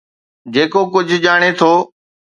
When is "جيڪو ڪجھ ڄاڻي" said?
0.53-1.51